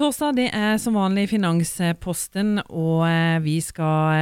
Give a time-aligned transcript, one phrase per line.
[0.00, 4.14] Torsdag det er som vanlig Finansposten, og eh, vi skal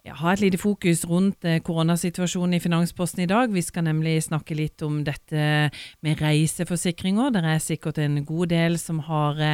[0.00, 3.52] ja, ha et lite fokus rundt eh, koronasituasjonen i Finansposten i dag.
[3.52, 5.68] Vi skal nemlig snakke litt om dette
[6.00, 7.34] med reiseforsikringer.
[7.36, 9.44] Det er sikkert en god del som har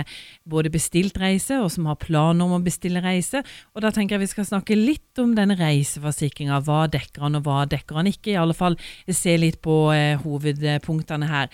[0.46, 3.42] både bestilt reise og som har planer om å bestille reise.
[3.74, 6.62] Og da tenker jeg vi skal snakke litt om denne reiseforsikringa.
[6.62, 8.36] Hva dekker han, og hva dekker han ikke?
[8.36, 8.78] I alle fall
[9.10, 9.82] se litt på
[10.22, 11.50] hovedpunktene her.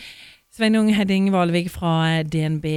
[0.53, 2.69] Sveinung Hedding Valvik fra DNB.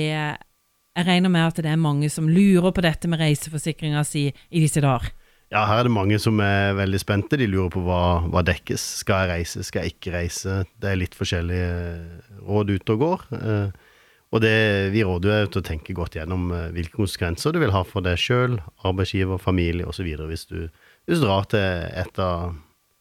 [0.98, 4.62] Jeg regner med at det er mange som lurer på dette med reiseforsikringa si i
[4.64, 5.12] disse dager?
[5.54, 7.38] Ja, her er det mange som er veldig spente.
[7.40, 8.84] De lurer på hva, hva dekkes.
[9.04, 10.58] Skal jeg reise, skal jeg ikke reise?
[10.82, 13.28] Det er litt forskjellige råd ute og går.
[13.38, 13.94] Eh,
[14.36, 14.58] og det,
[14.92, 18.04] vi råder jo til å tenke godt gjennom eh, hvilke konsekvenser du vil ha for
[18.04, 20.10] deg sjøl, arbeidsgiver, familie osv.
[20.28, 20.66] Hvis, du,
[21.08, 22.58] hvis du drar til et av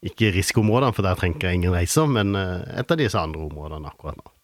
[0.06, 3.90] ikke risikoområdene, for der trenger jeg ingen reiser, men eh, et av disse andre områdene
[3.90, 4.35] akkurat nå.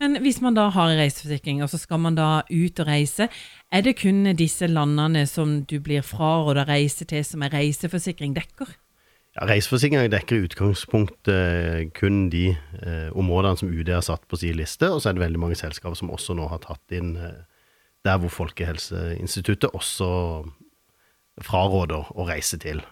[0.00, 3.28] Men hvis man da har reiseforsikring, og så skal man da ut og reise,
[3.72, 8.76] er det kun disse landene som du blir fraråda reise til, som er reiseforsikring dekker?
[9.38, 14.38] Ja, Reiseforsikring dekker i utgangspunktet eh, kun de eh, områdene som UD har satt på
[14.40, 17.14] sin liste, og så er det veldig mange selskaper som også nå har tatt inn
[17.16, 17.44] eh,
[18.06, 20.08] der hvor Folkehelseinstituttet også
[21.44, 22.82] fraråder å reise til.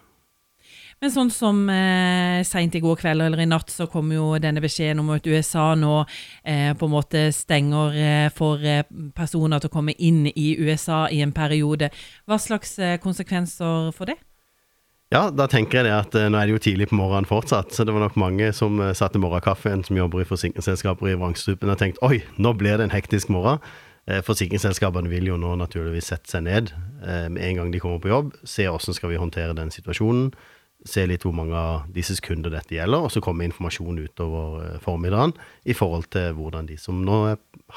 [0.96, 4.62] Men sånn som eh, seint i går kveld eller i natt, så kom jo denne
[4.64, 8.86] beskjeden om at USA nå eh, på en måte stenger eh, for eh,
[9.16, 11.90] personer til å komme inn i USA i en periode.
[12.24, 14.16] Hva slags eh, konsekvenser får det?
[15.12, 17.76] Ja, da tenker jeg det at eh, nå er det jo tidlig på morgenen fortsatt,
[17.76, 21.76] så det var nok mange som satt i morgenkaffen som jobber i forsikringsselskaper i vrangstrupen
[21.76, 23.60] og tenkte oi, nå blir det en hektisk morgen.
[24.06, 26.68] Forsikringsselskapene vil jo nå naturligvis sette seg ned
[27.02, 30.28] med en gang de kommer på jobb, se hvordan skal vi håndtere den situasjonen
[30.86, 34.80] se litt hvor mange av disses kunder dette gjelder, og så komme informasjon utover eh,
[34.82, 35.32] formiddagen
[35.64, 37.22] i forhold til hvordan de som nå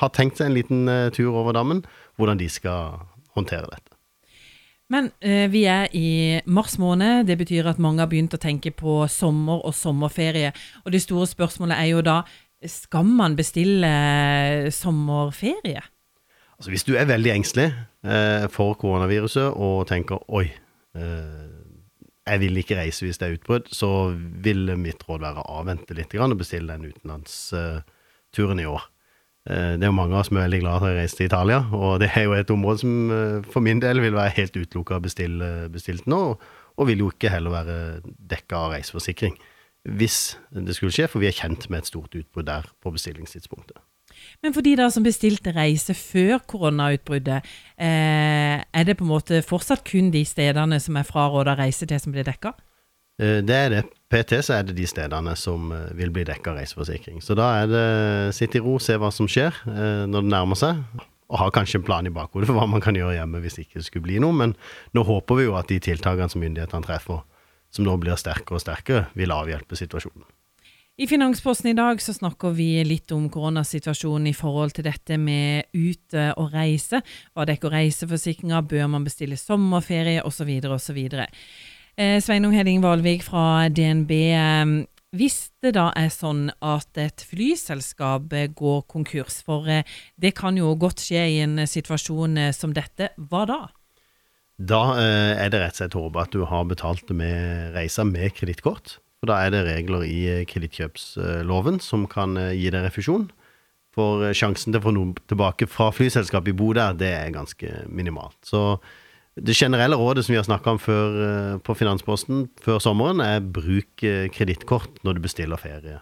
[0.01, 1.85] har tenkt seg en liten eh, tur over dammen,
[2.19, 2.99] hvordan de skal
[3.37, 3.95] håndtere dette.
[4.89, 7.27] Men eh, vi er i mars måned.
[7.29, 10.49] Det betyr at mange har begynt å tenke på sommer og sommerferie.
[10.83, 12.23] Og det store spørsmålet er jo da
[12.65, 15.83] skal man bestille eh, sommerferie?
[16.59, 17.69] Altså Hvis du er veldig engstelig
[18.03, 20.49] eh, for koronaviruset og tenker oi,
[20.97, 21.48] eh,
[22.29, 25.97] jeg vil ikke reise hvis det er utbrudd, så vil mitt råd være å avvente
[25.97, 28.87] litt og bestille den utenlandsturen i år.
[29.49, 31.29] Eh, det er jo mange av oss som er veldig glad for å reise til
[31.29, 34.57] Italia, og det er jo et område som eh, for min del vil være helt
[34.59, 36.23] utelukka bestilt nå,
[36.79, 39.39] og vil jo ikke heller være dekka av reiseforsikring
[39.87, 43.79] hvis det skulle skje, for vi er kjent med et stort utbrudd der på bestillingstidspunktet.
[44.43, 47.45] Men for de da som bestilte reise før koronautbruddet,
[47.77, 51.99] eh, er det på en måte fortsatt kun de stedene som er fraråda reise til,
[51.99, 52.55] som blir dekka?
[53.19, 53.83] Eh, det er det.
[54.09, 57.19] PT så er det de stedene som eh, vil bli dekka reiseforsikring.
[57.21, 57.87] Så da er det
[58.37, 60.79] sitte i ro, se hva som skjer eh, når det nærmer seg.
[61.29, 63.81] Og ha kanskje en plan i bakhodet for hva man kan gjøre hjemme hvis ikke
[63.81, 64.33] det skulle bli noe.
[64.33, 64.55] Men
[64.97, 67.21] nå håper vi jo at de tiltakene som myndighetene treffer,
[67.69, 70.25] som nå blir sterkere og sterkere, vil avhjelpe situasjonen.
[70.99, 75.69] I Finansposten i dag så snakker vi litt om koronasituasjonen i forhold til dette med
[75.71, 76.99] ute og reise.
[77.31, 80.51] Hva dekker reiseforsikringa, bør man bestille sommerferie osv.
[80.67, 80.99] osv.
[81.15, 84.13] Eh, Sveinung Heding Valvik fra DNB.
[84.27, 84.75] Eh,
[85.15, 89.87] hvis det da er sånn at et flyselskap går konkurs, for eh,
[90.19, 93.63] det kan jo godt skje i en situasjon eh, som dette, hva da?
[94.59, 98.35] Da eh, er det rett og slett håpet at du har betalt med reiser med
[98.35, 98.99] kredittkort.
[99.19, 103.27] For da er det regler i eh, kredittkjøpsloven som kan eh, gi deg refusjon.
[103.95, 107.83] For eh, sjansen til å få noe tilbake fra flyselskapet i Bodø, det er ganske
[107.91, 108.37] minimalt.
[108.47, 108.79] Så
[109.39, 114.03] det generelle rådet som vi har snakka om før på Finansposten før sommeren, er bruk
[114.35, 116.01] kredittkort når du bestiller ferie.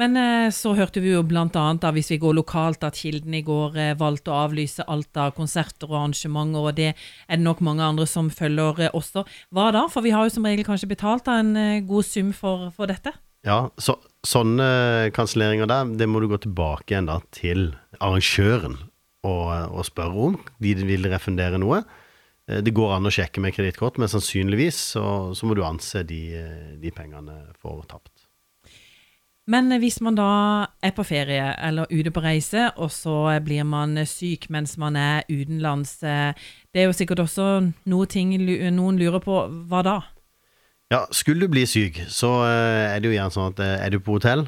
[0.00, 1.66] Men eh, så hørte vi jo bl.a.
[1.96, 5.88] hvis vi går lokalt, at Kilden i går eh, valgte å avlyse alt av konserter
[5.88, 9.24] og arrangementer, og det er det nok mange andre som følger eh, også.
[9.56, 9.86] Hva da?
[9.92, 11.56] For vi har jo som regel kanskje betalt en
[11.88, 13.14] god sum for, for dette?
[13.46, 13.96] Ja, så,
[14.26, 14.68] sånne
[15.16, 18.76] kanselleringer der, det må du gå tilbake igjen da til arrangøren
[19.24, 20.36] og, og spørre om.
[20.60, 21.80] De vil refundere noe.
[22.46, 26.20] Det går an å sjekke med kredittkort, men sannsynligvis så, så, må du anse de,
[26.82, 28.25] de pengene for tapt.
[29.46, 30.28] Men hvis man da
[30.82, 33.14] er på ferie eller ute på reise, og så
[33.46, 36.34] blir man syk mens man er utenlands, eh,
[36.74, 37.46] det er jo sikkert også
[37.86, 38.34] noe ting
[38.74, 39.36] noen lurer på.
[39.70, 39.96] Hva da?
[40.90, 43.94] Ja, skulle du bli syk, så eh, er det jo gjerne sånn at eh, er
[43.94, 44.42] du på hotell,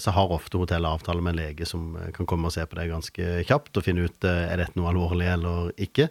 [0.00, 2.92] så har ofte hotellet avtale med en lege som kan komme og se på deg
[2.92, 6.08] ganske kjapt og finne ut er dette noe alvorlig eller ikke.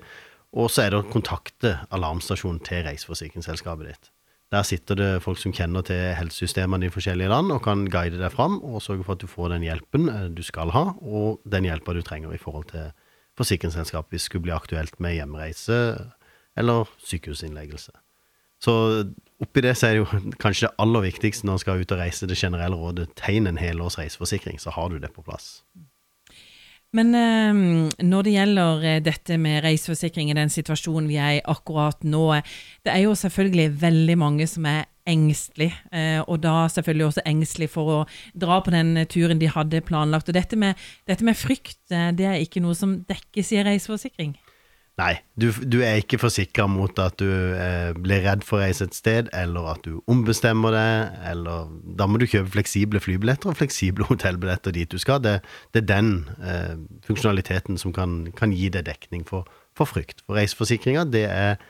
[0.58, 4.14] Og så er det å kontakte alarmstasjonen til reiseforsikringsselskapet ditt.
[4.54, 8.32] Der sitter det folk som kjenner til helsesystemene i forskjellige land, og kan guide deg
[8.32, 11.68] fram og sørge for at du får den hjelpen eh, du skal ha, og den
[11.68, 12.94] hjelpa du trenger i forhold til
[13.38, 15.80] forsikringsselskap hvis det skulle bli aktuelt med hjemreise
[16.58, 17.92] eller sykehusinnleggelse.
[18.64, 18.74] Så
[19.44, 22.02] oppi det så er det jo kanskje det aller viktigste når en skal ut og
[22.02, 25.62] reise, det generelle rådet, tegn en helårs reiseforsikring, så har du det på plass.
[26.96, 27.64] Men eh,
[28.08, 32.30] når det gjelder eh, dette med reiseforsikring i den situasjonen vi er i akkurat nå,
[32.88, 37.70] det er jo selvfølgelig veldig mange som er engstelig, eh, og da selvfølgelig også engstelig
[37.74, 38.00] for å
[38.36, 40.30] dra på den turen de hadde planlagt.
[40.30, 44.36] Og dette med, dette med frykt, eh, det er ikke noe som dekkes i reiseforsikring?
[44.98, 48.88] Nei, du, du er ikke forsikra mot at du eh, blir redd for å reise
[48.88, 50.90] et sted, eller at du ombestemmer det,
[51.30, 55.22] eller Da må du kjøpe fleksible flybilletter og fleksible hotellbilletter dit du skal.
[55.22, 55.36] Det,
[55.78, 56.12] det er den
[56.42, 56.74] eh,
[57.06, 59.46] funksjonaliteten som kan, kan, gi deg dekning for,
[59.78, 60.26] for frykt.
[60.26, 61.62] For reiseforsikringa, det er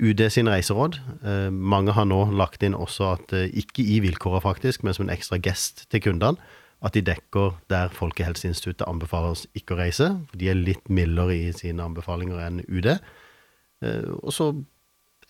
[0.00, 0.96] UD sin reiseråd.
[1.20, 5.04] Eh, mange har nå lagt inn også at, eh, ikke i vilkåra faktisk, men som
[5.04, 6.40] en ekstra gest til kundene,
[6.84, 10.10] at de dekker der Folkehelseinstituttet anbefaler oss ikke å reise.
[10.36, 12.90] De er litt mildere i sine anbefalinger enn UD.
[12.92, 14.50] Eh, og så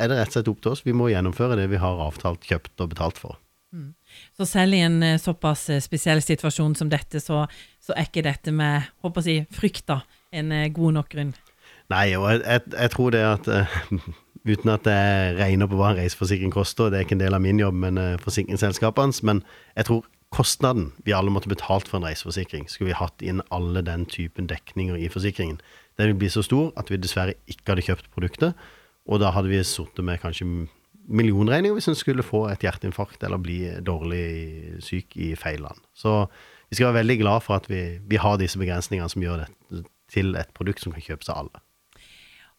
[0.00, 0.82] er det rett og slett opp til oss.
[0.86, 3.38] Vi må gjennomføre det vi har avtalt, kjøpt og betalt for.
[3.74, 3.92] Mm.
[4.38, 7.44] Så selv i en eh, såpass eh, spesiell situasjon som dette, så,
[7.82, 10.02] så er ikke dette med håper å si, frykta
[10.34, 11.30] en god nok grunn?
[11.92, 13.48] Nei, og jeg, jeg, jeg tror det at
[14.50, 17.44] uten at jeg regner på hva en reiseforsikring koster, det er ikke en del av
[17.44, 19.44] min jobb, men forsikringsselskapenes, men
[19.78, 20.02] jeg tror
[20.34, 24.48] kostnaden vi alle måtte betalt for en reiseforsikring, skulle vi hatt inn alle den typen
[24.50, 25.60] dekninger i forsikringen,
[25.98, 28.58] den vil bli så stor at vi dessverre ikke hadde kjøpt produktet.
[29.04, 30.46] Og da hadde vi sittet med kanskje
[31.04, 35.78] millionregninger hvis en skulle få et hjerteinfarkt eller bli dårlig syk i feil land.
[35.94, 36.24] Så
[36.70, 39.84] vi skal være veldig glad for at vi, vi har disse begrensningene som gjør det
[40.10, 41.62] til et produkt som kan kjøpes av alle.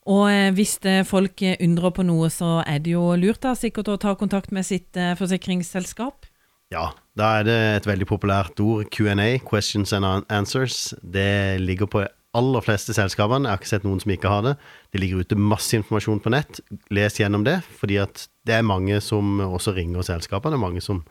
[0.06, 0.78] Og eh, hvis
[1.10, 4.68] folk undrer på noe, så er det jo lurt da sikkert å ta kontakt med
[4.68, 6.30] sitt eh, forsikringsselskap?
[6.74, 10.94] Ja, da er det et veldig populært ord, Q&A, questions and answers.
[11.02, 13.48] Det ligger på aller fleste selskapene.
[13.48, 14.56] Jeg har ikke sett noen som ikke har det.
[14.92, 16.60] Det ligger ute masse informasjon på nett.
[16.94, 20.60] Les gjennom det, fordi at det er mange som også ringer selskapene.
[20.60, 21.04] Mange som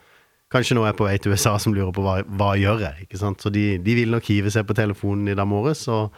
[0.52, 3.22] kanskje nå er på vei til USA, som lurer på hva, hva gjør jeg ikke
[3.22, 3.42] sant?
[3.42, 5.86] Så de, de, vil nok hive seg på telefonen i dag morges.
[5.92, 6.12] Og,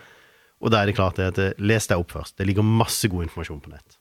[0.64, 2.38] og da er det klart at les deg opp først.
[2.40, 4.00] Det ligger masse god informasjon på nett.